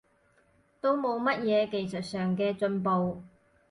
[0.79, 3.21] 都冇乜嘢技術上嘅進步